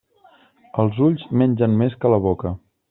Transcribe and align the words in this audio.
Els 0.85 1.03
ulls 1.09 1.29
mengen 1.43 1.77
més 1.85 1.99
que 2.03 2.13
la 2.17 2.21
boca. 2.29 2.59